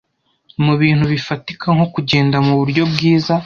mubintu 0.65 1.05
bifatika 1.13 1.65
nko 1.75 1.85
kugenda 1.93 2.35
muburyo 2.45 2.83
bwiza 2.91 3.33